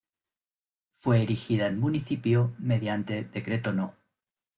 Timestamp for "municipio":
1.79-2.55